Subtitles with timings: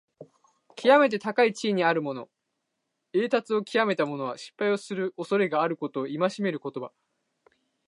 [0.75, 2.27] きわめて高い地位にあるもの、
[3.13, 6.91] 栄達をきわめた者は、失敗をするおそれがあることを戒める言葉。